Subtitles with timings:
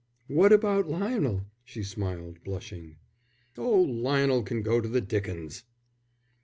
[0.25, 2.95] "What about Lionel?" she smiled, blushing.
[3.55, 5.63] "Oh, Lionel can go to the dickens."